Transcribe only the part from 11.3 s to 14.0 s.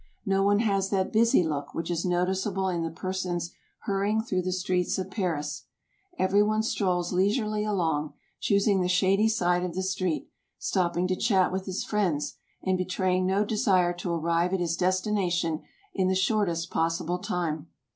with his friends, and betraying no desire